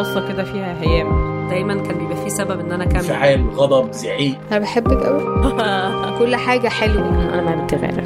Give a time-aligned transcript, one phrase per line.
[0.00, 1.30] بصة كده فيها هيام.
[1.48, 2.96] دايما كان بيبقى في سبب إن أنا أكمل.
[2.96, 4.38] انفعال غضب زعيق.
[4.50, 5.22] أنا بحبك قوي
[6.18, 7.08] كل حاجة حلوة.
[7.34, 8.04] أنا ما بتغير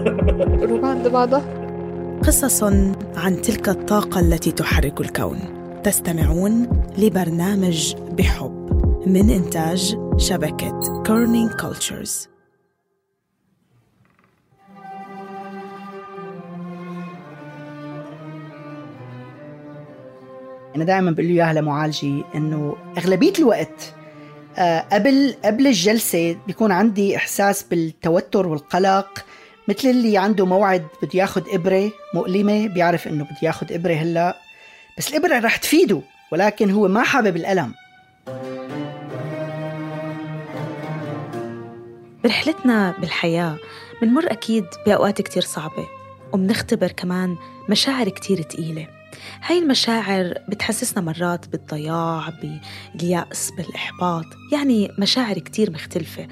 [0.70, 1.42] روح عند بعضها.
[2.26, 2.62] قصص
[3.16, 5.38] عن تلك الطاقة التي تحرك الكون.
[5.84, 6.68] تستمعون
[6.98, 8.66] لبرنامج بحب
[9.06, 12.28] من إنتاج شبكة Kerning Cultures
[20.76, 23.94] أنا دائما بقول له اياها لمعالجي إنه أغلبية الوقت
[24.58, 29.24] آه، قبل قبل الجلسة بيكون عندي إحساس بالتوتر والقلق
[29.68, 34.36] مثل اللي عنده موعد بده ياخذ إبرة مؤلمة بيعرف إنه بده ياخذ إبرة هلأ.
[34.98, 36.00] بس الإبرة رح تفيده
[36.32, 37.74] ولكن هو ما حابب الألم.
[42.24, 43.56] برحلتنا بالحياة
[44.02, 45.88] بنمر أكيد بأوقات كتير صعبة
[46.32, 47.36] وبنختبر كمان
[47.68, 48.95] مشاعر كتير تقيلة.
[49.42, 52.32] هاي المشاعر بتحسسنا مرات بالضياع
[52.94, 56.28] باليأس بالإحباط يعني مشاعر كتير مختلفة.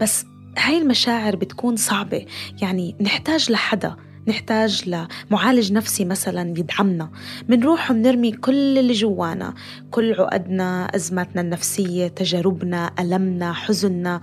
[0.00, 0.24] بس
[0.58, 2.26] هاي المشاعر بتكون صعبة.
[2.62, 3.96] يعني نحتاج لحدا
[4.28, 4.88] نحتاج
[5.30, 7.10] لمعالج نفسي مثلا يدعمنا.
[7.48, 9.54] بنروح وبنرمي كل اللي جوانا
[9.90, 14.20] كل عقدنا أزماتنا النفسية تجاربنا ألمنا حزننا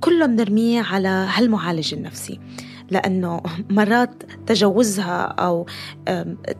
[0.00, 2.40] كله بنرميه على هالمعالج النفسي.
[2.94, 5.66] لأنه مرات تجاوزها أو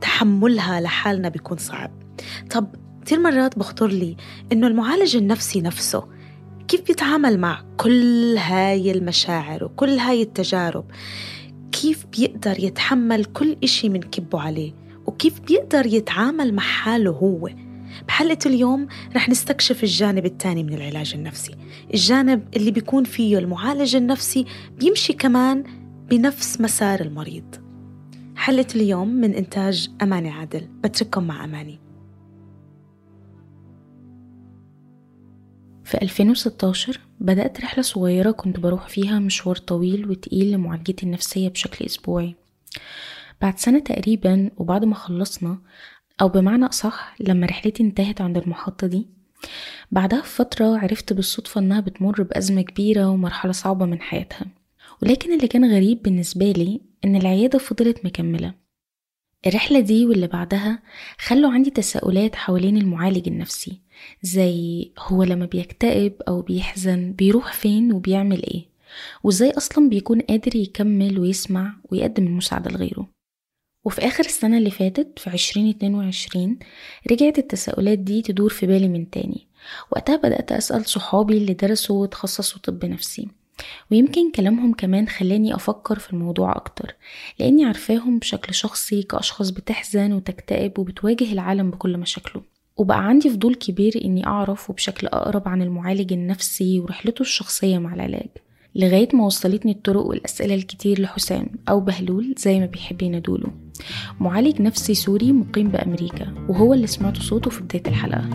[0.00, 1.90] تحملها لحالنا بيكون صعب.
[2.50, 2.66] طب
[3.04, 4.16] كثير مرات بخطر لي
[4.52, 6.04] إنه المعالج النفسي نفسه
[6.68, 10.84] كيف بيتعامل مع كل هاي المشاعر وكل هاي التجارب؟
[11.72, 14.72] كيف بيقدر يتحمل كل إشي منكبه عليه؟
[15.06, 17.50] وكيف بيقدر يتعامل مع حاله هو؟
[18.08, 21.54] بحلقة اليوم رح نستكشف الجانب الثاني من العلاج النفسي
[21.94, 24.44] الجانب اللي بيكون فيه المعالج النفسي
[24.78, 25.64] بيمشي كمان
[26.10, 27.54] بنفس مسار المريض.
[28.36, 30.68] حلقة اليوم من إنتاج أماني عادل.
[30.80, 31.80] بترككم مع أماني.
[35.84, 42.34] في 2016 بدأت رحلة صغيرة كنت بروح فيها مشوار طويل وتقيل لمعالجتي النفسية بشكل أسبوعي.
[43.42, 45.58] بعد سنة تقريبا وبعد ما خلصنا
[46.20, 49.06] أو بمعنى أصح لما رحلتي انتهت عند المحطة دي
[49.92, 54.46] بعدها بفترة عرفت بالصدفة إنها بتمر بأزمة كبيرة ومرحلة صعبة من حياتها.
[55.02, 58.54] ولكن اللي كان غريب بالنسبة لي إن العيادة فضلت مكملة.
[59.46, 60.82] الرحلة دي واللي بعدها
[61.18, 63.80] خلوا عندي تساؤلات حوالين المعالج النفسي
[64.22, 68.68] زي هو لما بيكتئب أو بيحزن بيروح فين وبيعمل إيه؟
[69.24, 73.08] وإزاي أصلا بيكون قادر يكمل ويسمع ويقدم المساعدة لغيره؟
[73.84, 76.58] وفي آخر السنة اللي فاتت في عشرين اتنين وعشرين
[77.10, 79.46] رجعت التساؤلات دي تدور في بالي من تاني.
[79.92, 83.28] وقتها بدأت أسأل صحابي اللي درسوا وتخصصوا طب نفسي.
[83.90, 86.94] ويمكن كلامهم كمان خلاني أفكر في الموضوع أكتر
[87.38, 92.42] لأني عارفاهم بشكل شخصي كأشخاص بتحزن وتكتئب وبتواجه العالم بكل مشاكله.
[92.76, 98.28] وبقى عندي فضول كبير إني أعرف وبشكل أقرب عن المعالج النفسي ورحلته الشخصية مع العلاج.
[98.76, 103.48] لغاية ما وصلتني الطرق والأسئلة الكتير لحسام أو بهلول زي ما بيحب ينادوله
[104.20, 108.28] معالج نفسي سوري مقيم بأمريكا وهو اللي سمعت صوته في بداية الحلقة.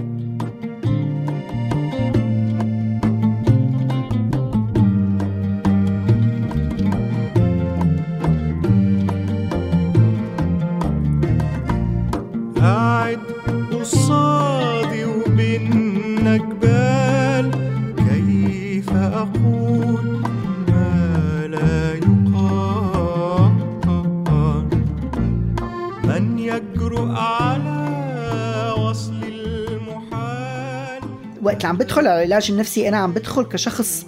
[31.59, 34.06] وقت اللي عم بدخل على العلاج النفسي أنا عم بدخل كشخص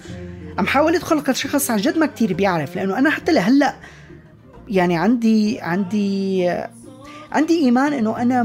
[0.58, 3.76] عم حاول أدخل كشخص عن جد ما كتير بيعرف لأنه أنا حتى لهلأ
[4.68, 6.50] يعني عندي عندي
[7.32, 8.44] عندي إيمان إنه أنا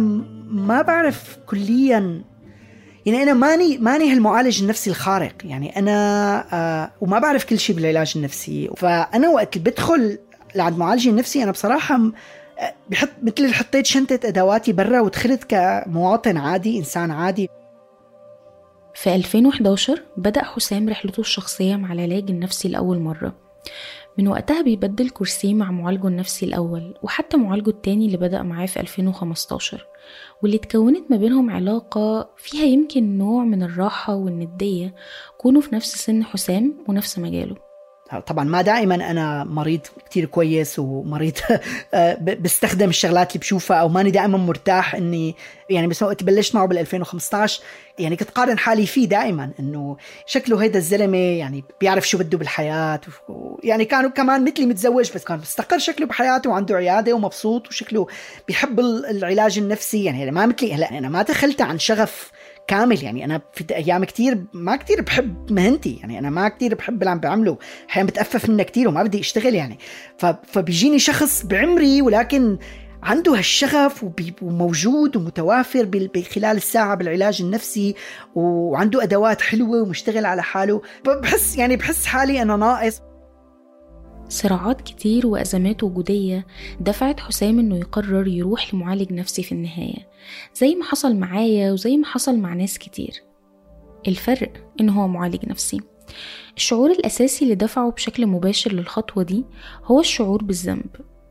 [0.48, 2.22] ما بعرف كليا
[3.06, 8.12] يعني أنا ماني ماني هالمعالج النفسي الخارق يعني أنا آه وما بعرف كل شيء بالعلاج
[8.16, 8.70] النفسي.
[8.76, 10.18] فأنا وقت بدخل
[10.54, 16.78] لعند معالجي النفسي أنا بصراحة آه، بحط مثل حطيت شنطة أدواتي برا ودخلت كمواطن عادي
[16.78, 17.48] إنسان عادي.
[18.96, 23.34] في 2011 بدأ حسام رحلته الشخصية مع العلاج النفسي لأول مرة.
[24.18, 28.80] من وقتها بيبدل كرسيه مع معالجه النفسي الأول وحتى معالجه التاني اللي بدأ معاه في
[28.80, 29.86] 2015
[30.42, 34.94] واللي اتكونت ما بينهم علاقة فيها يمكن نوع من الراحة والندية
[35.38, 37.65] كونوا في نفس سن حسام ونفس مجاله.
[38.26, 39.80] طبعا ما دائما أنا مريض
[40.10, 41.38] كتير كويس ومريض
[41.94, 45.34] آه، بستخدم الشغلات اللي بشوفها أو ماني دائما مرتاح إني
[45.70, 47.62] يعني بس وقت بلشت معه بال 2015
[47.98, 53.00] يعني كنت قارن حالي فيه دائما إنه شكله هيدا الزلمة يعني بيعرف شو بده بالحياة
[53.28, 58.06] و- يعني كانوا كمان مثلي متزوج بس كان مستقر شكله بحياته وعنده عيادة ومبسوط وشكله
[58.48, 62.30] بيحب ال- العلاج النفسي يعني ما مثلي هلأ أنا ما دخلت عن شغف
[62.68, 66.98] كامل يعني أنا في أيام كتير ما كتير بحب مهنتي يعني أنا ما كتير بحب
[66.98, 67.58] اللي عم بعمله
[67.90, 69.78] أحيانا بتأفف منها كتير وما بدي أشتغل يعني.
[70.46, 72.58] فبيجيني شخص بعمري ولكن
[73.02, 74.04] عنده هالشغف
[74.42, 77.94] وموجود ومتوافر خلال الساعة بالعلاج النفسي
[78.34, 80.82] وعنده أدوات حلوة ومشتغل على حاله.
[81.04, 83.00] بحس يعني بحس حالي أنا ناقص.
[84.28, 86.46] صراعات كتير وأزمات وجودية
[86.80, 90.08] دفعت حسام إنه يقرر يروح لمعالج نفسي في النهاية
[90.54, 93.22] زي ما حصل معايا وزي ما حصل مع ناس كتير.
[94.08, 95.80] الفرق إنه هو معالج نفسي.
[96.56, 99.44] الشعور الأساسي اللي دفعه بشكل مباشر للخطوة دي
[99.84, 100.86] هو الشعور بالذنب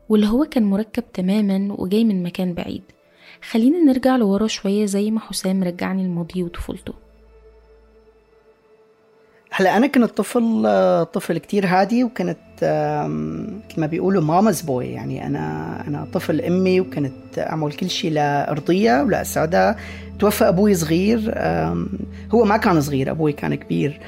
[0.08, 2.82] واللي هو كان مركب تماما وجاي من مكان بعيد.
[3.50, 7.05] خلينا نرجع لورا شوية زي ما حسام رجعني الماضي وطفولته.
[9.58, 10.62] هلا أنا كنت طفل
[11.12, 12.36] طفل كتير هادي وكنت
[13.76, 19.76] ما بيقولوا ماماز بوي يعني أنا أنا طفل أمي وكنت أعمل كل شيء لارضيها ولاسعدها
[20.18, 21.34] توفى أبوي صغير
[22.34, 24.00] هو ما كان صغير أبوي كان كبير.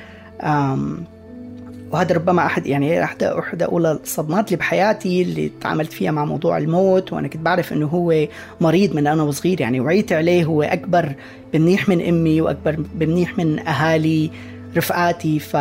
[1.93, 6.59] وهذا ربما أحد يعني احدى احدى أولى الصدمات اللي بحياتي اللي تعاملت فيها مع موضوع
[6.59, 7.13] الموت.
[7.13, 8.27] وأنا كنت بعرف إنه هو
[8.61, 11.13] مريض من أنا وصغير يعني وعيت عليه هو أكبر
[11.53, 14.31] بمنيح من أمي وأكبر بمنيح من أهالي.
[14.77, 15.57] رفقاتي ف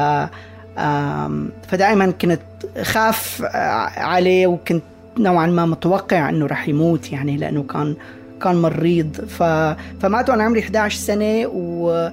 [1.67, 2.39] فدائما كنت
[2.81, 4.83] خاف آه، عليه وكنت
[5.17, 7.95] نوعا ما متوقع إنه رح يموت يعني لأنه كان
[8.43, 9.25] كان مريض.
[9.25, 9.43] ف...
[10.01, 12.09] فمات وأنا عمري 11 سنة و...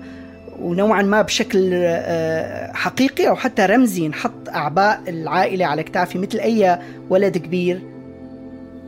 [0.61, 6.79] ونوعا ما بشكل آه، حقيقي أو حتى رمزي انحط أعباء العائلة على كتافي مثل أي
[7.11, 7.94] ولد كبير.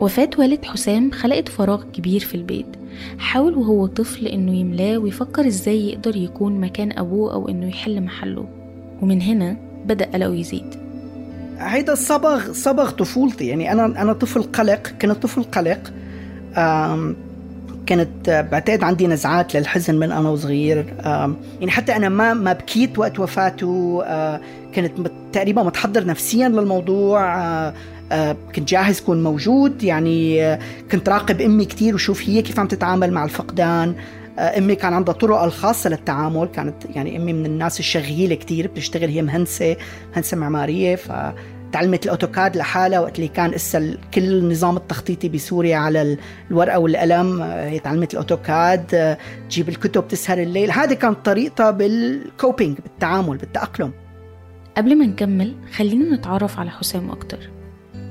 [0.01, 2.67] وفاة والد حسام خلقت فراغ كبير في البيت.
[3.19, 8.49] حاول وهو طفل إنه يملاه ويفكر إزاي يقدر يكون مكان أبوه أو إنه يحل محله.
[9.03, 9.57] ومن هنا
[9.87, 10.75] بدأ قلقه يزيد.
[11.59, 13.47] هيدا صبغ صبغ طفولتي.
[13.47, 14.89] يعني أنا أنا طفل قلق.
[15.03, 15.93] كنت طفل قلق.
[17.87, 20.95] كانت بعتقد عندي نزعات للحزن من أنا وصغير.
[21.61, 24.03] يعني حتى أنا ما ما بكيت وقت وفاته.
[24.05, 24.41] آه،
[24.75, 24.93] كنت
[25.33, 27.43] تقريبا متحضر نفسيا للموضوع.
[27.45, 27.75] آه،
[28.55, 29.83] كنت جاهز كون موجود.
[29.83, 30.59] يعني آه،
[30.93, 33.95] كنت راقب أمي كتير وشوف هي كيف عم تتعامل مع الفقدان.
[34.39, 36.47] آه، أمي كان عندها طرق الخاصة للتعامل.
[36.47, 39.77] كانت يعني أمي من الناس الشغيلة كتير بتشتغل هي مهندسة
[40.13, 40.97] مهندسة معمارية.
[40.97, 41.13] ف
[41.73, 46.19] تعلمت الأوتوكاد لحالها وقت اللي كان إسا كل النظام التخطيطي بسوريا على ال-
[46.51, 49.19] الورقة والقلم آه، هي تعلمت الأوتوكاد آه،
[49.51, 50.71] تجيب الكتب تسهر الليل.
[50.71, 53.93] هذه كانت طريقتها بالكوبينج بالتعامل بالتأقلم.
[54.77, 57.39] قبل ما نكمل خلينا نتعرف على حسام أكتر.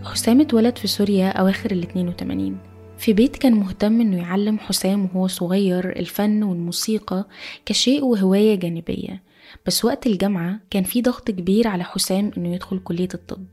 [0.05, 5.27] حسام اتولد في سوريا أواخر ال 82 في بيت كان مهتم إنه يعلم حسام وهو
[5.27, 7.25] صغير الفن والموسيقى
[7.65, 9.23] كشيء وهواية جانبية.
[9.65, 13.45] بس وقت الجامعة كان في ضغط كبير على حسام إنه يدخل كلية الطب.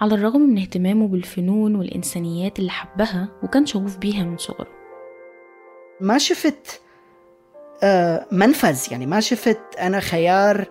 [0.00, 4.68] على الرغم من اهتمامه بالفنون والإنسانيات اللي حبها وكان شغوف بيها من صغره.
[6.00, 6.80] ما شفت
[7.82, 10.66] آه، منفذ يعني ما شفت أنا خيار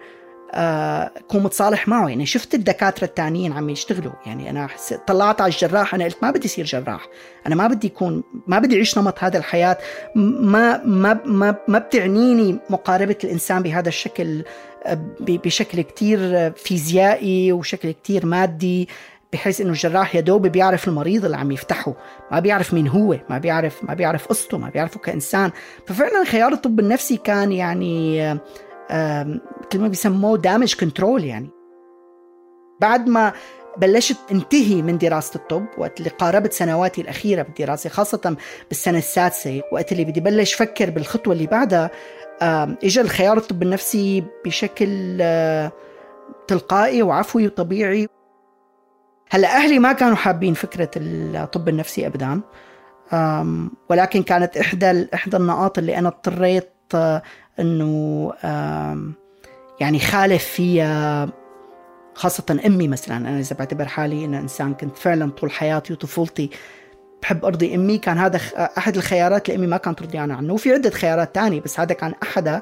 [1.27, 2.07] كون متصالح معه.
[2.09, 4.11] يعني شفت الدكاترة التانيين عم يشتغلوا.
[4.25, 7.07] يعني حس- طلعت على الجراح أنا قلت ما بدي اصير جراح.
[7.47, 9.77] أنا ما بدي يكون ما بدي اعيش نمط هذا الحياة.
[10.15, 14.43] م- ما ما ما, ما بتعنيني مقاربة الإنسان بهذا الشكل
[14.85, 18.89] آه، بشكل كتير فيزيائي وشكل كتير مادي
[19.33, 21.93] بحيث إنه الجراح يا دوب بيعرف المريض اللي عم يفتحه.
[22.31, 25.51] ما بيعرف مين هو ما بيعرف ما بيعرف قصته ما بيعرفه كإنسان.
[25.87, 28.21] ففعلا خيار الطب النفسي كان يعني
[28.89, 31.49] ما بيسموه دامج كنترول يعني.
[32.81, 33.33] بعد ما
[33.77, 39.91] بلشت انتهي من دراسة الطب وقت اللي قاربت سنواتي الأخيرة بالدراسة خاصة بالسنة السادسة وقت
[39.91, 41.91] اللي بدي بلش فكر بالخطوة اللي بعدها
[42.83, 45.17] إجا الخيار الطب النفسي بشكل
[46.47, 48.07] تلقائي وعفوي وطبيعي.
[49.31, 52.41] هلأ أهلي ما كانوا حابين فكرة الطب النفسي أبدا
[53.89, 56.69] ولكن كانت إحدى إحدى النقاط اللي أنا اضطريت
[57.59, 59.13] إنه آم،
[59.79, 61.29] يعني خالف فيها
[62.15, 63.17] خاصة أمي مثلا.
[63.17, 66.49] أنا إذا بعتبر حالي أنا إنسان كنت فعلا طول حياتي وطفولتي
[67.21, 68.39] بحب أرضي أمي كان هذا
[68.77, 72.13] أحد الخيارات اللي أمي ما كانت ترضيانة عنه وفي عدة خيارات تانية بس هذا كان
[72.23, 72.61] أحدها.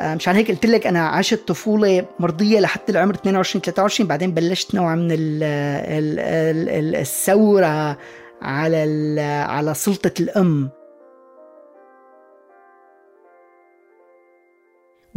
[0.00, 4.94] مشان هيك قلت لك أنا عشت طفولة مرضية لحتى العمر 22 23 بعدين بلشت نوع
[4.94, 7.98] من ال ال ال ال الثورة
[8.42, 10.70] على على سلطة الأم.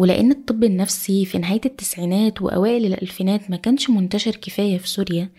[0.01, 5.29] ولأن الطب النفسي في نهاية التسعينات وأوائل الألفينات ما كانش منتشر كفاية في سوريا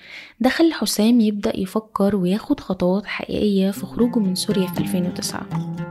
[0.40, 5.81] ده خلى حسام يبدأ يفكر وياخد خطوات حقيقية في خروجه من سوريا في 2009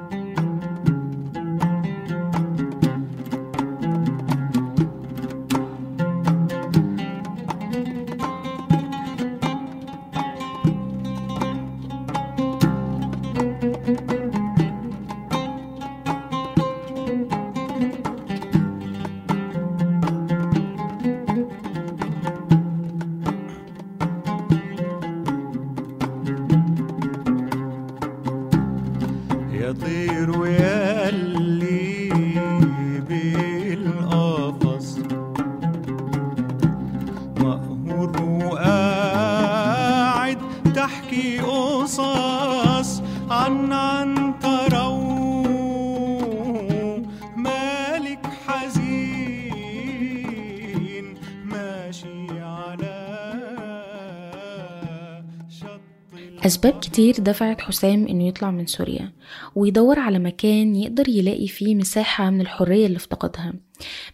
[56.45, 59.11] أسباب كتير دفعت حسام إنه يطلع من سوريا
[59.55, 63.53] ويدور على مكان يقدر يلاقي فيه مساحة من الحرية اللي افتقدها.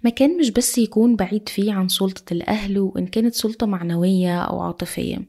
[0.04, 5.20] مكان مش بس يكون بعيد فيه عن سلطة الأهل وإن كانت سلطة معنوية أو عاطفية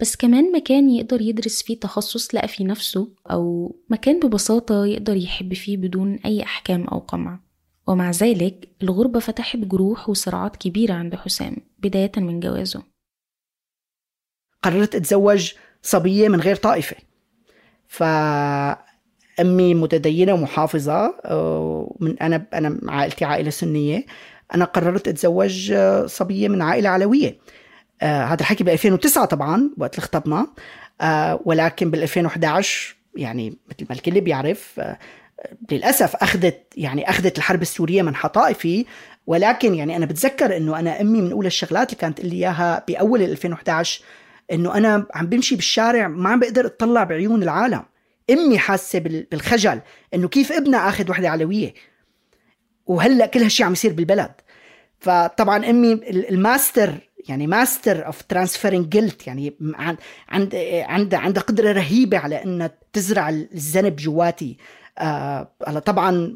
[0.00, 5.54] بس كمان مكان يقدر يدرس فيه تخصص لقى في نفسه أو مكان ببساطة يقدر يحب
[5.54, 7.40] فيه بدون أي أحكام أو قمع.
[7.86, 12.82] ومع ذلك الغربة فتحت جروح وصراعات كبيرة عند حسام بداية من جوازه.
[14.62, 16.96] قررت اتزوج صبية من غير طائفة.
[17.88, 21.14] فامي متدينة ومحافظة
[22.00, 24.06] من أنا أنا عائلتي عائلة سنية.
[24.54, 27.38] أنا قررت أتزوج آه، صبية من عائلة علوية.
[28.02, 30.46] آه، هذا الحكي ب 2009 طبعا وقت اللي خطبنا
[31.00, 34.80] آه، ولكن بال 2011 يعني مثل ما الكل بيعرف
[35.72, 38.86] للأسف أخذت يعني أخذت الحرب السورية منحى طائفي.
[39.26, 42.84] ولكن يعني أنا بتذكر إنه أنا أمي من أولى الشغلات اللي كانت تقول لي إياها
[42.88, 44.02] بأول 2011
[44.52, 47.82] إنه أنا عم بمشي بالشارع ما عم بقدر أطلع بعيون العالم.
[48.30, 49.80] أمي حاسة بال- بالخجل
[50.14, 51.74] إنه كيف ابنها آخذ وحدة علوية؟
[52.86, 54.32] وهلأ كل هالشيء عم يصير بالبلد.
[55.00, 56.94] فطبعا أمي ال- الماستر
[57.28, 59.96] يعني master of transferring guilt يعني عن-
[60.28, 60.54] عند
[60.88, 64.56] عند عندها قدرة رهيبة على إنها تزرع الذنب جواتي.
[64.98, 65.48] آه
[65.86, 66.34] طبعا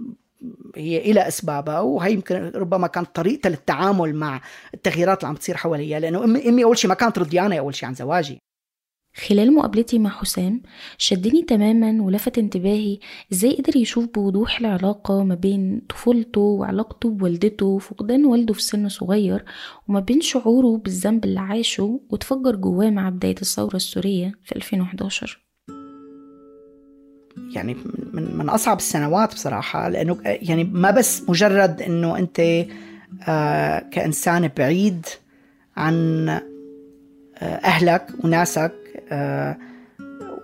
[0.76, 4.40] هي إلى أسبابها وهي يمكن ربما كانت طريقتها للتعامل مع
[4.74, 7.94] التغييرات اللي عم تصير حواليها لأنه أمي, أول شيء ما كانت رضيانة أول شيء عن
[7.94, 8.38] زواجي.
[9.16, 10.62] خلال مقابلتي مع حسام
[10.98, 12.98] شدني تماما ولفت انتباهي
[13.32, 19.44] إزاي قدر يشوف بوضوح العلاقة ما بين طفولته وعلاقته بوالدته وفقدان والده في سن صغير
[19.88, 25.43] وما بين شعوره بالذنب اللي عاشه وتفجر جواه مع بداية الثورة السورية في 2011
[27.54, 27.76] يعني
[28.12, 32.40] من من أصعب السنوات بصراحة لأنه يعني ما بس مجرد إنه أنت
[33.28, 35.06] آه، كإنسان بعيد
[35.76, 36.40] عن آه،
[37.42, 38.72] أهلك وناسك
[39.10, 39.56] آه،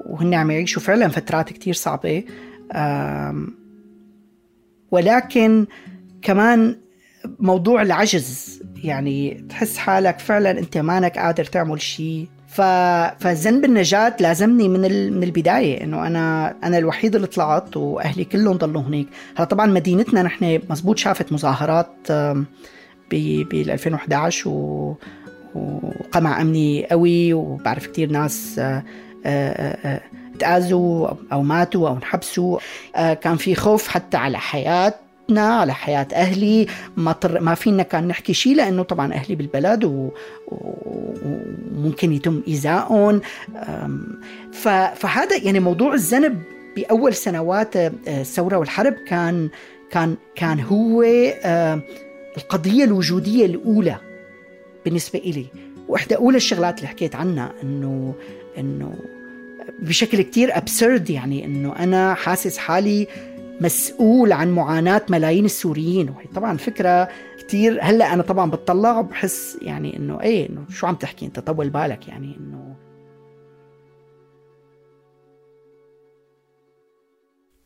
[0.06, 2.24] وهن عم يعيشوا فعلا فترات كتير صعبة
[4.90, 5.66] ولكن
[6.22, 6.76] كمان
[7.38, 12.60] موضوع العجز يعني تحس حالك فعلا أنت مانك قادر تعمل شيء ف...
[13.20, 15.16] فذنب النجاة لازمني من ال...
[15.16, 19.06] من البداية إنه أنا أنا الوحيد اللي طلعت وأهلي كلهم ضلوا هناك.
[19.36, 22.12] هلا طبعا مدينتنا نحن مزبوط شافت مظاهرات
[23.10, 24.96] ب بال 2011 و...
[25.54, 28.82] وقمع أمني قوي وبعرف كتير ناس آه،
[29.26, 30.00] آه، آه،
[30.38, 32.58] تآذوا أو ماتوا أو انحبسوا.
[32.94, 34.38] كان في خوف حتى على
[35.30, 36.66] حياتنا على حياة أهلي.
[36.96, 37.40] ما, طر...
[37.40, 40.10] ما فينا كان نحكي شيء لأنه طبعا أهلي بالبلد و...
[40.48, 43.20] وممكن يتم إيذائهم.
[44.52, 44.68] ف...
[44.68, 46.42] فهذا يعني موضوع الذنب
[46.76, 49.48] بأول سنوات آه، الثورة والحرب كان
[49.90, 51.80] كان كان هو آه،
[52.36, 53.96] القضية الوجودية الأولى
[54.84, 55.46] بالنسبة إلي.
[55.88, 58.14] وإحدى أولى الشغلات اللي حكيت عنها إنه
[58.58, 58.94] إنه
[59.82, 63.06] بشكل كتير أبسرد يعني إنه أنا حاسس حالي
[63.60, 66.08] مسؤول عن معاناة ملايين السوريين.
[66.08, 67.78] وهي طبعا فكرة كتير.
[67.82, 72.08] هلأ أنا طبعا بتطلع وبحس يعني إنه إيه إنه شو عم تحكي أنت؟ طول بالك
[72.08, 72.76] يعني إنه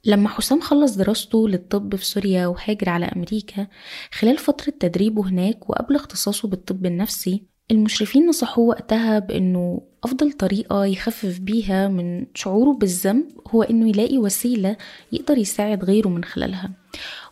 [0.07, 3.67] لما حسام خلص دراسته للطب في سوريا وهاجر على أمريكا
[4.13, 11.39] خلال فترة تدريبه هناك وقبل اختصاصه بالطب النفسي المشرفين نصحوه وقتها بأنه أفضل طريقة يخفف
[11.39, 14.77] بيها من شعوره بالذنب هو أنه يلاقي وسيلة
[15.13, 16.71] يقدر يساعد غيره من خلالها.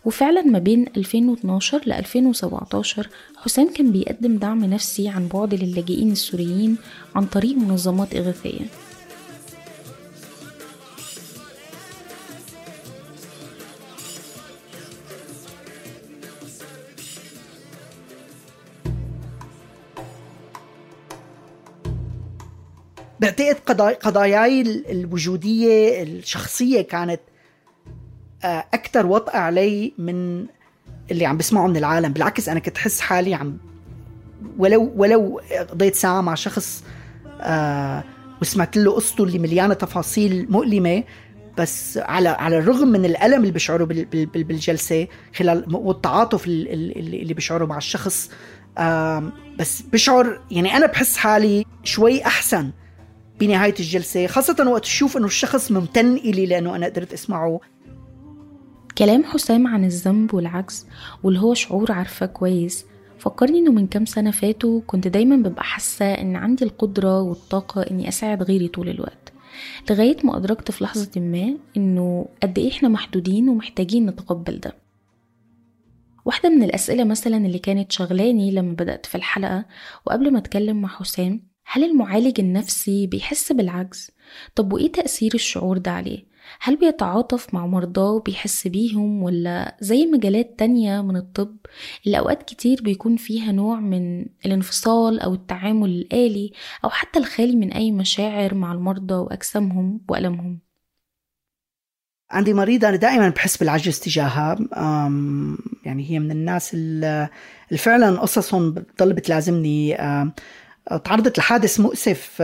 [0.04, 6.76] وفعلا ما بين 2012 ل 2017 حسام كان بيقدم دعم نفسي عن بعد للاجئين السوريين
[7.14, 8.66] عن طريق منظمات إغاثية.
[23.22, 27.20] بعتقد قضايا قضاياي ال- الوجودية الشخصية كانت
[28.44, 30.46] آه، أكثر وطأة علي من
[31.10, 32.12] اللي عم بسمعه من العالم.
[32.12, 33.56] بالعكس أنا كنت احس حالي عم
[34.58, 36.84] ولو ولو قضيت ساعة مع شخص
[37.40, 38.04] آه
[38.40, 41.04] وسمعت له قصته اللي مليانة تفاصيل مؤلمة
[41.58, 46.72] بس على على الرغم من الألم اللي بشعره بال- بال- بال- بالجلسة خلال والتعاطف ال-
[46.72, 48.30] ال- اللي بشعره مع الشخص
[48.78, 52.70] آم، بس بشعر يعني أنا بحس حالي شوي أحسن.
[53.40, 57.60] بنهاية الجلسة خاصة وقت أشوف إنه الشخص ممتن إلي لأنه أنا قدرت أسمعه.
[58.98, 60.86] كلام حسام عن الذنب والعجز
[61.22, 62.86] واللي هو شعور عارفاه كويس.
[63.18, 68.08] فكرني إنه من كام سنة فاتوا كنت دايما ببقى حاسة إن عندي القدرة والطاقة إني
[68.08, 69.32] أساعد غيري طول الوقت.
[69.90, 74.74] لغاية ما أدركت في لحظة ما إنه قد إيه إحنا محدودين ومحتاجين نتقبل ده.
[76.24, 79.64] واحدة من الأسئلة مثلا اللي كانت شغلاني لما بدأت في الحلقة
[80.06, 84.10] وقبل ما أتكلم مع حسام هل المعالج النفسي بيحس بالعجز؟
[84.54, 86.24] طب وإيه تأثير الشعور ده عليه؟
[86.60, 91.56] هل بيتعاطف مع مرضاه وبيحس بيهم ولا زي مجالات تانية من الطب
[92.06, 96.52] اللي أوقات كتير بيكون فيها نوع من الانفصال أو التعامل الآلي
[96.84, 100.58] أو حتى الخالي من أي مشاعر مع المرضى وأجسامهم وألمهم
[102.30, 104.58] عندي مريضة أنا دائما بحس بالعجز تجاهها
[105.84, 107.28] يعني هي من الناس اللي
[107.78, 109.96] فعلا قصصهم بتضل بتلازمني
[111.04, 112.42] تعرضت لحادث مؤسف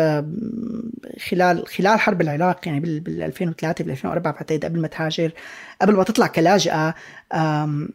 [1.29, 5.33] خلال خلال حرب العراق يعني بال بال 2003 بال 2004 بعتقد قبل ما تهاجر
[5.83, 6.27] قبل ما تطلع
[7.33, 7.89] أم،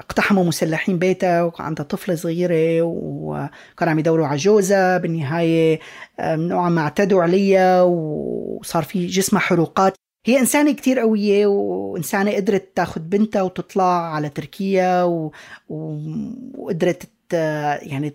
[0.00, 5.80] اقتحموا مسلحين بيتها وعندها طفلة صغيرة وكانوا عم يدوروا على جوزها بالنهاية
[6.20, 9.94] أم، نوعا ما اعتدوا عليها وصار في جسمها حروقات
[10.26, 15.32] هي إنسانة كتير قوية وإنسانة قدرت تاخد بنتها وتطلع على تركيا و...
[15.68, 17.17] وقدرت.
[17.32, 18.14] يعني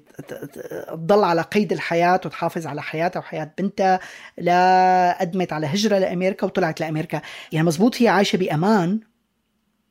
[0.88, 4.00] تضل على قيد الحياة وتحافظ على حياتها وحياة بنتها
[4.38, 7.22] لا قدمت على هجرة لأمريكا وطلعت لأمريكا.
[7.52, 9.00] يعني مزبوط هي عايشة بأمان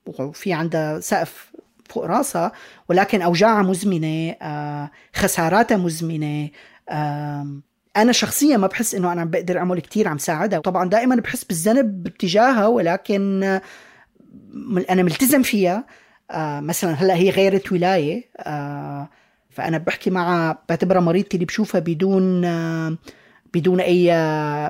[0.07, 1.53] وفي عندها سقف
[1.89, 2.53] فوق راسها
[2.89, 6.51] ولكن أوجاعها مزمنة آه، خساراتها مزمنة
[7.97, 10.59] أنا شخصيا ما بحس إنه أنا بقدر أعمل كتير عم ساعدها.
[10.59, 13.63] طبعا دائما بحس بالذنب باتجاهها ولكن آه،
[14.91, 15.85] أنا ملتزم فيها.
[16.33, 19.09] آه، مثلا هلأ هي غيرت ولاية آه،
[19.51, 22.97] فأنا بحكي معها بعتبرها مريضتي اللي بشوفها بدون آه،
[23.55, 24.11] بدون أي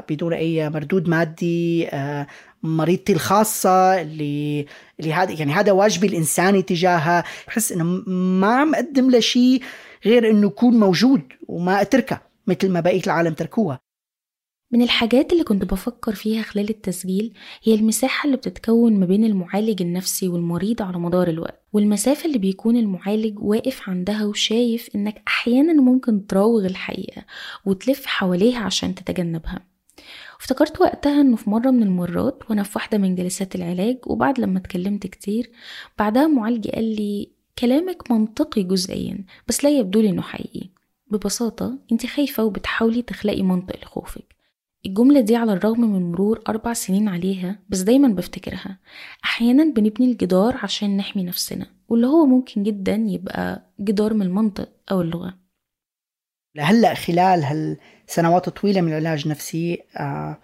[0.08, 1.88] بدون أي مردود مادي
[2.62, 4.66] مريضتي الخاصة اللي
[5.00, 7.24] اللي هذا يعني هذا واجبي الإنساني تجاهها.
[7.46, 9.62] بحس إنه م- ما عم أقدم لها شيء
[10.06, 13.80] غير إنه يكون موجود وما أتركها مثل ما بقية العالم تركوها.
[14.72, 17.32] من الحاجات اللي كنت بفكر فيها خلال التسجيل
[17.62, 22.76] هي المساحة اللي بتتكون ما بين المعالج النفسي والمريض على مدار الوقت والمسافة اللي بيكون
[22.76, 27.24] المعالج واقف عندها وشايف إنك أحيانا ممكن تراوغ الحقيقة
[27.66, 29.66] وتلف حواليها عشان تتجنبها.
[30.40, 34.58] افتكرت وقتها إنه في مرة من المرات وأنا في واحدة من جلسات العلاج وبعد لما
[34.58, 35.50] اتكلمت كتير
[35.98, 40.70] بعدها معالجي قال لي كلامك منطقي جزئيا بس لا يبدو لي إنه حقيقي.
[41.10, 44.31] ببساطة أنت خايفة وبتحاولي تخلقي منطق لخوفك.
[44.86, 48.78] الجملة دي على الرغم من مرور أربع سنين عليها بس دايما بفتكرها.
[49.24, 55.00] أحيانا بنبني الجدار عشان نحمي نفسنا واللي هو ممكن جدا يبقى جدار من المنطق أو
[55.00, 55.34] اللغة.
[56.54, 60.38] لهلأ خلال هالسنوات الطويله من العلاج النفسي آه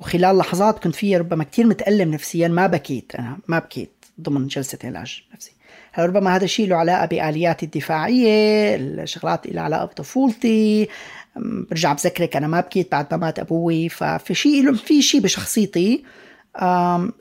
[0.00, 4.78] وخلال لحظات كنت فيها ربما كتير متألم نفسيا ما بكيت أنا ما بكيت ضمن جلسة
[4.84, 5.52] علاج نفسي.
[5.98, 10.88] ربما هذا الشيء له علاقة بآلياتي الدفاعية الشغلات اللي علاقة بطفولتي
[11.36, 16.04] برجع بذكرك أنا ما بكيت بعد ما مات أبوي ففي شيء في شيء بشخصيتي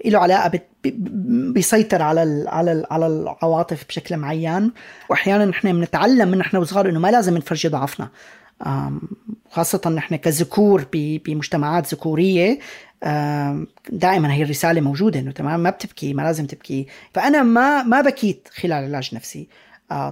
[0.05, 0.59] له علاقة
[1.53, 4.71] بيسيطر على ال على ال على العواطف بشكل معين.
[5.09, 8.09] وأحيانا نحن بنتعلم من نحن وصغار إنه ما لازم نفرجي ضعفنا.
[9.51, 12.59] خاصة نحن كذكور بمجتمعات ذكورية
[13.89, 16.87] دائما هي الرسالة موجودة إنه تمام ما بتبكي ما لازم تبكي.
[17.13, 19.47] فأنا ما ما بكيت خلال علاج نفسي.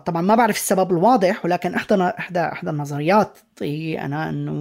[0.05, 4.51] طبعا ما بعرف السبب الواضح ولكن إحدى إحدى إحدى النظريات هي أنا إنه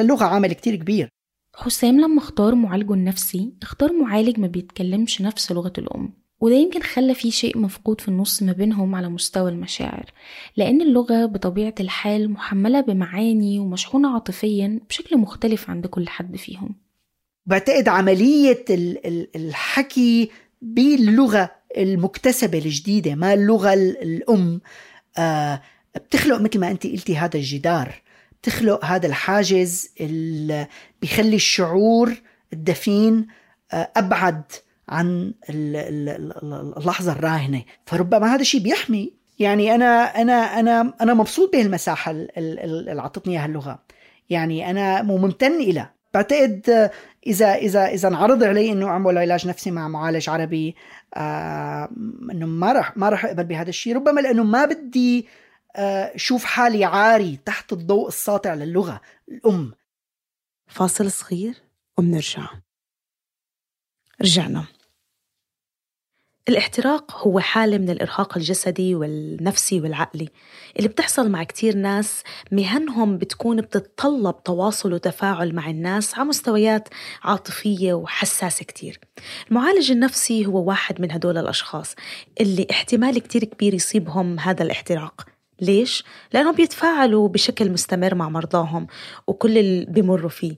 [0.00, 1.08] اللغة عامل كتير كبير.
[1.56, 7.14] حسام لما اختار معالجه النفسي اختار معالج ما بيتكلمش نفس لغة الأم وده يمكن خلى
[7.14, 10.12] في شيء مفقود في النص ما بينهم على مستوى المشاعر
[10.56, 16.74] لأن اللغة بطبيعة الحال محملة بمعاني ومشحونة عاطفيا بشكل مختلف عند كل حد فيهم.
[17.46, 20.30] بعتقد عملية ال- ال- الحكي
[20.62, 24.60] باللغة المكتسبة الجديدة ما اللغة ال- الأم.
[25.18, 25.62] آه،
[25.94, 28.02] بتخلق مثل ما أنت قلتي هذا الجدار.
[28.42, 30.66] بتخلق هذا الحاجز اللي
[31.02, 32.14] بيخلي الشعور
[32.52, 33.26] الدفين
[33.72, 34.42] آه، أبعد
[34.88, 37.62] عن ال- ال- ال- اللحظة الراهنة.
[37.86, 39.12] فربما هذا الشيء بيحمي.
[39.38, 43.78] يعني أنا أنا أنا أنا مبسوط بهالمساحة ال- ال- ال- اللي عطتني إياها اللغة.
[44.30, 46.90] يعني مو ممتن لها بعتقد
[47.26, 50.76] إذا إذا إذا انعرض علي إنه اعمل علاج نفسي مع معالج عربي
[51.14, 51.88] آه
[52.30, 55.26] إنه ما راح ما راح أقبل بهذا الشيء ربما لأنه ما بدي
[55.76, 59.72] آه شوف حالي عاري تحت الضوء الساطع للغة الأم.
[60.66, 61.54] فاصل صغير
[61.98, 62.48] ومنرجع.
[64.20, 64.77] رجعنا.
[66.48, 70.28] الاحتراق هو حالة من الإرهاق الجسدي والنفسي والعقلي.
[70.76, 76.88] اللي بتحصل مع كتير ناس مهنهم بتكون بتتطلب تواصل وتفاعل مع الناس على مستويات
[77.22, 79.00] عاطفية وحساسة كتير.
[79.50, 81.94] المعالج النفسي هو واحد من هدول الأشخاص
[82.40, 85.26] اللي احتمال كتير كبير يصيبهم هذا الاحتراق.
[85.60, 88.86] ليش؟ لأنهم بيتفاعلوا بشكل مستمر مع مرضاهم
[89.26, 90.56] وكل اللي بيمروا فيه.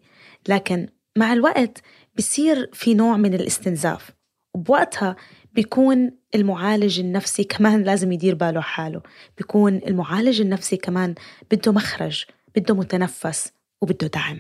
[0.49, 1.83] لكن مع الوقت
[2.19, 4.11] بصير في نوع من الاستنزاف.
[4.55, 5.17] وبوقتها
[5.55, 9.03] بيكون المعالج النفسي كمان لازم يدير باله حاله.
[9.39, 11.15] بيكون المعالج النفسي كمان
[11.51, 12.25] بده مخرج
[12.57, 14.39] بده متنفس وبده دعم.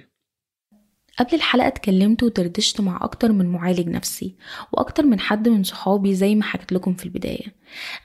[1.18, 4.36] قبل الحلقة اتكلمت ودردشت مع أكتر من معالج نفسي
[4.72, 7.54] وأكتر من حد من صحابي زي ما حكيت لكم في البداية.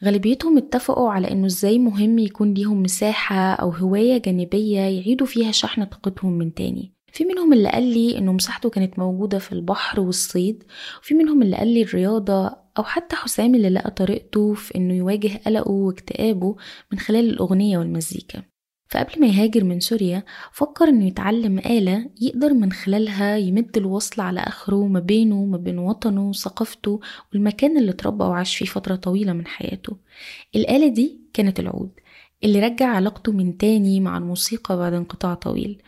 [0.03, 5.83] غالبيتهم اتفقوا على إنه إزاي مهم يكون ليهم مساحة أو هواية جانبية يعيدوا فيها شحن
[5.83, 6.93] طاقتهم من تاني.
[7.11, 10.63] في منهم اللي قال لي إنه مساحته كانت موجودة في البحر والصيد
[11.01, 15.41] وفي منهم اللي قال لي الرياضة أو حتى حسام اللي لقى طريقته في إنه يواجه
[15.45, 16.55] قلقه واكتئابه
[16.91, 18.43] من خلال الأغنية والمزيكا.
[18.89, 24.39] فقبل ما يهاجر من سوريا فكر إنه يتعلم آلة يقدر من خلالها يمد الوصل على
[24.39, 26.99] آخره ما بينه وما بين وطنه وثقافته
[27.33, 29.97] والمكان اللي اتربى وعاش فيه فترة طويلة من حياته.
[30.55, 31.91] الآلة دي كانت العود
[32.43, 35.81] اللي رجع علاقته من تاني مع الموسيقى بعد انقطاع طويل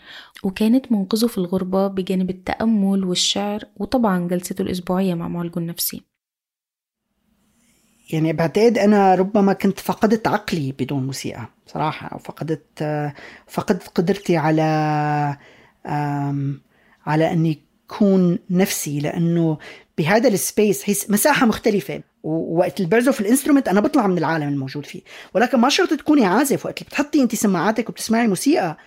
[0.43, 6.06] وكانت منقذه في الغربة بجانب التأمل والشعر وطبعا جلسته الأسبوعية مع معالجه النفسي.
[8.09, 12.83] يعني بعتقد أنا ربما كنت فقدت عقلي بدون موسيقى صراحة أو فقدت
[13.47, 14.63] فقدت قدرتي على
[17.05, 19.57] على اني اكون نفسي لأنه
[19.97, 22.01] بهذا ال space هي مساحة مختلفة.
[22.23, 25.01] ووقت اللي بعزف ال instrument أنا بطلع من العالم الموجود فيه.
[25.33, 28.77] ولكن ما شرط تكوني عازف وقت اللي بتحطي أنت سماعاتك وبتسمعي موسيقى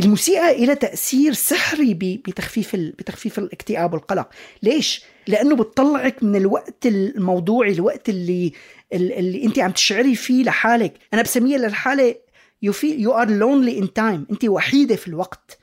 [0.00, 4.28] الموسيقى لها تأثير سحري بتخفيف بتخفيف الاكتئاب والقلق.
[4.62, 8.52] ليش؟ لأنه بتطلعك من الوقت الموضوعي الوقت اللي
[8.92, 10.94] اللي أنت عم تشعري فيه لحالك.
[11.14, 12.14] أنا بسميها للحالة
[12.66, 14.30] you feel you are lonely in time.
[14.32, 15.58] أنت وحيدة في الوقت.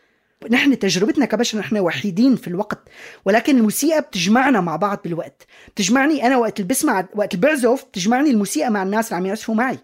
[0.50, 2.90] نحن تجربتنا كبشر نحن وحيدين في الوقت.
[3.26, 5.48] ولكن الموسيقى بتجمعنا مع بعض بالوقت.
[5.76, 9.56] بتجمعني أنا وقت اللي بسمع وقت اللي بعزف بتجمعني الموسيقى مع الناس اللي عم يعزفوا
[9.56, 9.78] معي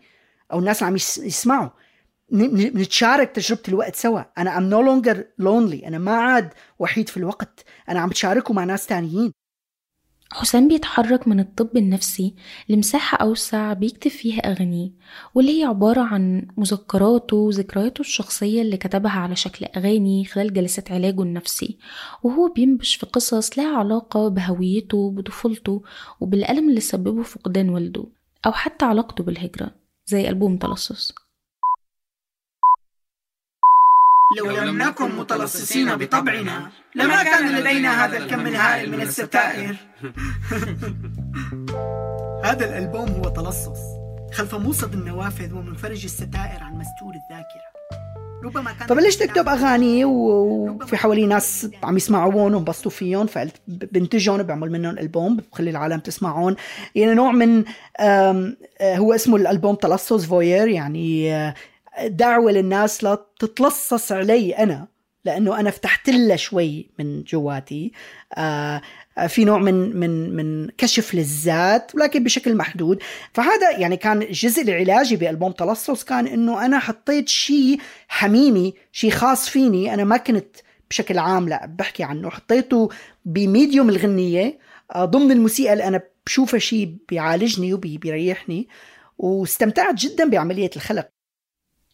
[0.54, 1.70] أو الناس اللي عم يس- يسمعوا.
[2.34, 4.22] نتشارك تجربة الوقت سوا.
[4.38, 5.86] أنا I'm no longer lonely.
[5.88, 7.65] أنا ما عاد وحيد في الوقت.
[7.89, 9.32] أنا عم بتشاركه مع ناس تانيين.
[10.34, 12.36] حسام بيتحرك من الطب النفسي
[12.70, 14.91] لمساحة أوسع بيكتب فيها أغانيه
[15.36, 21.22] واللي هي عبارة عن مذكراته وذكرياته الشخصية اللي كتبها على شكل أغاني خلال جلسات علاجه
[21.22, 21.78] النفسي.
[22.24, 25.84] وهو بينبش في قصص لها علاقة بهويته بطفولته
[26.20, 28.06] وبالألم اللي سببه فقدان والده
[28.46, 31.13] أو حتى علاقته بالهجرة زي ألبوم تلصص.
[34.38, 39.76] لو لم نكن متلصصين بطبعنا لما كان لدينا هذا الكم الهائل من الستائر.
[42.46, 43.80] هذا الألبوم هو تلصص
[44.34, 47.72] خلف موصد النوافذ ومنفرج الستائر عن مستور الذاكرة.
[48.44, 54.44] ربما كان فبلشت اكتب أغاني و- وفي حوالي ناس عم يسمعون وانبسطوا فيهم فقلت بنتجهم
[54.44, 56.56] بعمل منهم ألبوم بخلي العالم تسمعون.
[56.96, 57.63] يعني نوع من
[58.00, 61.54] آه، هو اسمه الألبوم تلصص فوير يعني آه،
[62.06, 64.88] دعوة للناس لا تتلصص علي أنا
[65.25, 67.91] لأنه أنا فتحت لها شوي من جواتي.
[68.34, 68.82] آه
[69.27, 72.99] في نوع من من من كشف للذات ولكن بشكل محدود.
[73.34, 79.49] فهذا يعني كان الجزء العلاجي بألبوم تلصص كان إنه أنا حطيت شيء حميمي شيء خاص
[79.49, 79.93] فيني.
[79.93, 80.56] أنا ما كنت
[80.89, 82.89] بشكل عام لا بحكي عنه حطيته
[83.25, 84.60] بميديوم الغنية.
[84.95, 88.67] آه، ضمن الموسيقى اللي أنا بشوفها شيء بيعالجني وبيريحني
[89.17, 91.21] واستمتعت جدا بعملية الخلق.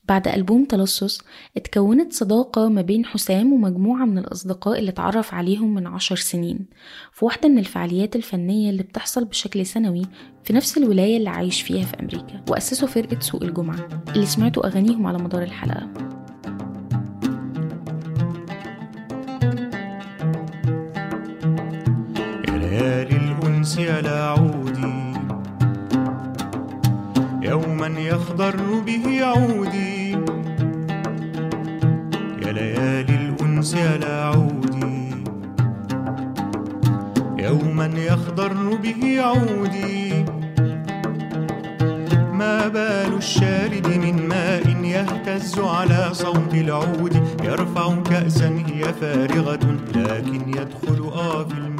[0.10, 1.22] بعد ألبوم تلصص
[1.58, 6.65] اتكونت صداقة ما بين حسام ومجموعة من الأصدقاء اللي اتعرف عليهم من عشر سنين.
[7.13, 10.02] في واحدة من الفعاليات الفنية اللي بتحصل بشكل سنوي
[10.43, 13.88] في نفس الولاية اللي عايش فيها في أمريكا وأسسوا فرقة سوق الجمعة.
[14.15, 15.88] اللي سمعتوا أغانيهم على مدار الحلقة.
[22.48, 24.96] يا ليالي الأنس لعودي
[27.47, 28.55] يوما يخضر
[28.86, 30.12] به عودي.
[32.41, 35.23] يا ليالي الأنس يا لعودي.
[37.38, 40.25] يوما يخضر به عودي.
[42.33, 47.15] ما بال الشارد من ماء يهتز على صوت العود.
[47.43, 51.77] يرفع كأسا هي فارغة لكن يدخل آه في المود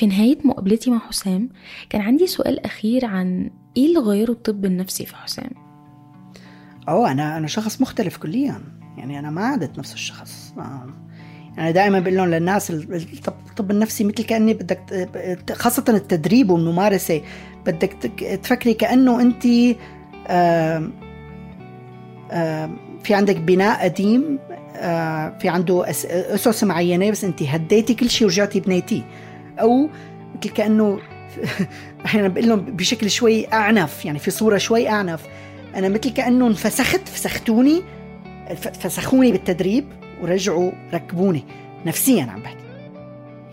[0.00, 1.48] في نهاية مقابلتي مع حسام
[1.90, 5.50] كان عندي سؤال أخير عن إيه اللي غيره الطب النفسي في حسام؟
[6.88, 8.60] أوه أنا أنا شخص مختلف كليا.
[8.98, 10.54] يعني أنا ما عدت نفس الشخص.
[11.58, 17.22] أنا دائما بقول لهم للناس الطب النفسي مثل كأني بدك خاصة التدريب والممارسة
[17.66, 17.92] بدك
[18.42, 19.42] تفكري كأنه أنت
[23.04, 24.38] في عندك بناء قديم
[25.40, 29.02] في عنده أسس معينة بس أنت هديتي كل شيء ورجعتي بنيتيه.
[29.60, 29.88] أو
[30.38, 30.98] مثل كأنه
[32.06, 35.20] أحيانا بقول لهم بشكل شوي أعنف يعني في صورة شوي أعنف.
[35.76, 37.82] أنا مثل كأنه انفسخت فسختوني
[38.80, 39.84] فسخوني بالتدريب
[40.22, 41.44] ورجعوا ركبوني
[41.86, 42.60] نفسيا عم بحكي.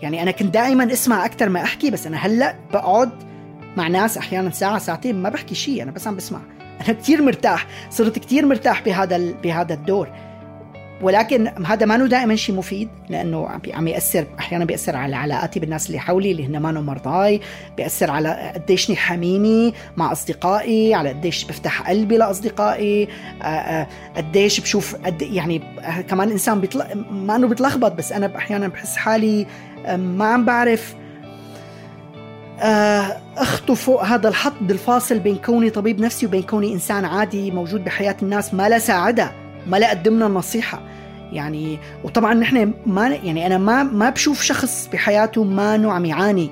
[0.02, 3.10] يعني أنا كنت دائما أسمع أكثر ما أحكي بس أنا هلأ بقعد
[3.76, 6.40] مع ناس أحيانا ساعة ساعتين ما بحكي شيء أنا بس عم بسمع.
[6.80, 10.08] أنا كثير مرتاح صرت كثير مرتاح بهذا بهذا الدور.
[11.02, 15.98] ولكن هذا ما دائما شيء مفيد لأنه عم يأثر أحيانا بيأثر على علاقاتي بالناس اللي
[15.98, 17.40] حولي اللي هن ما مرضاي
[17.76, 23.08] بيأثر على قديشني حميمي مع أصدقائي على قديش بفتح قلبي لأصدقائي
[24.16, 25.62] قديش بشوف قد يعني
[26.08, 29.46] كمان إنسان بيطلع ما انه بتلخبط بس أنا أحيانا بحس حالي
[29.96, 30.94] ما عم بعرف
[33.38, 38.16] اخطو فوق هذا الحد الفاصل بين كوني طبيب نفسي وبين كوني إنسان عادي موجود بحياة
[38.22, 40.82] الناس ما لا ساعدها ما لا قدمنا النصيحة.
[41.32, 46.50] يعني وطبعا نحن ما يعني أنا ما ما بشوف شخص بحياته ما عم يعاني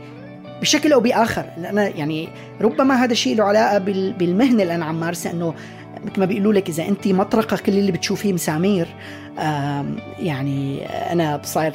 [0.60, 1.44] بشكل أو بآخر.
[1.58, 2.28] لأن يعني
[2.60, 3.78] ربما هذا الشيء له علاقة
[4.18, 5.54] بالمهنة اللي أنا عم مارسها إنه
[6.04, 8.88] مثل ما بيقولوا لك إذا أنت مطرقة كل اللي بتشوفيه مسامير
[10.18, 11.72] يعني أنا بصير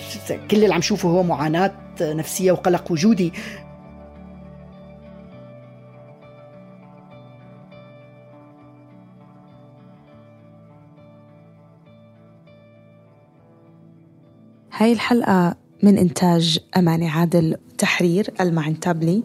[0.52, 3.34] كل اللي عم شوفه هو معاناة نفسية وقلق وجودي.
[14.82, 19.24] هاي الحلقة من إنتاج أماني عادل تحرير ألمعن تابلي.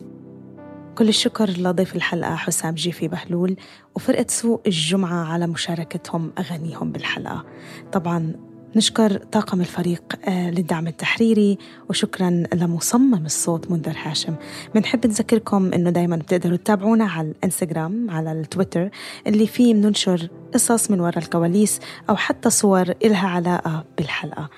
[0.99, 3.57] كل الشكر لضيف الحلقة حسام جيفي بهلول
[3.95, 7.45] وفرقة سوق الجمعة على مشاركتهم أغانيهم بالحلقة.
[7.93, 8.33] طبعا
[8.77, 11.59] نشكر طاقم الفريق آه، للدعم التحريري
[11.91, 14.35] وشكرا لمصمم الصوت منذر هاشم.
[14.75, 18.91] بنحب نذكركم إنه دايما بتقدروا تتابعونا على الإنستغرام على التويتر
[19.27, 24.51] اللي فيه بننشر قصص من وراء الكواليس أو حتى صور إلها علاقة بالحلقة.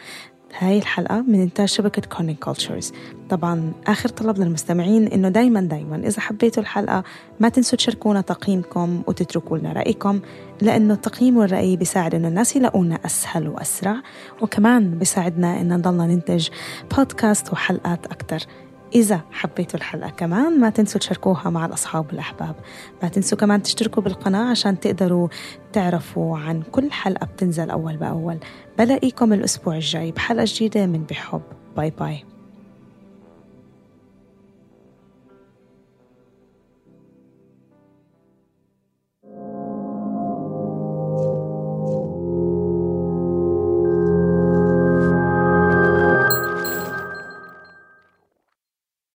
[0.61, 2.93] هاي الحلقة من إنتاج شبكة Kerning Cultures
[3.31, 7.05] طبعا آخر طلب للمستمعين إنه دايما دايما إذا حبيتوا الحلقة
[7.41, 10.21] ما تنسوا تشاركونا تقييمكم وتتركوا لنا رأيكم
[10.63, 13.97] لأنه التقييم والرأي بيساعد إنه الناس يلاقونا أسهل وأسرع
[14.43, 16.49] وكمان بيساعدنا إن نضلنا ننتج
[16.97, 18.39] بودكاست وحلقات أكتر.
[18.95, 22.57] إذا حبيتوا الحلقة كمان ما تنسوا تشاركوها مع الأصحاب والأحباب.
[23.03, 25.29] ما تنسوا كمان تشتركوا بالقناة عشان تقدروا
[25.73, 28.39] تعرفوا عن كل حلقة بتنزل أول بأول.
[28.79, 31.43] بلاقيكم الأسبوع الجاي بحلقة جديدة من بحب.
[31.77, 32.38] باي باي.